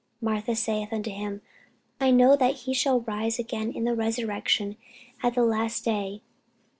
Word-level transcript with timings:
Martha 0.19 0.55
saith 0.55 0.91
unto 0.91 1.11
him, 1.11 1.43
I 1.99 2.09
know 2.09 2.35
that 2.35 2.55
he 2.61 2.73
shall 2.73 3.01
rise 3.01 3.37
again 3.37 3.71
in 3.71 3.83
the 3.83 3.93
resurrection 3.93 4.77
at 5.21 5.35
the 5.35 5.43
last 5.43 5.85
day. 5.85 6.21